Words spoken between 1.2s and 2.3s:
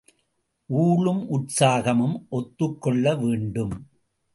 உற்சாகமும்